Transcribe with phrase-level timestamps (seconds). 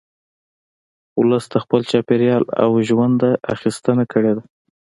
[1.19, 4.43] ولس د خپل چاپېریال او ژونده اخیستنه کړې ده